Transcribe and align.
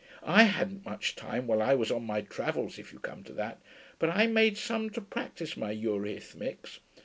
I 0.23 0.45
hadn't 0.45 0.83
much 0.83 1.15
time 1.15 1.45
while 1.45 1.61
I 1.61 1.75
was 1.75 1.91
on 1.91 2.05
my 2.07 2.21
travels, 2.21 2.79
if 2.79 2.91
you 2.91 2.97
come 2.97 3.23
to 3.25 3.33
that. 3.33 3.61
But 3.99 4.09
I 4.09 4.25
made 4.25 4.57
some 4.57 4.89
to 4.89 5.01
practise 5.01 5.55
my 5.55 5.71
eurhythmics. 5.75 6.79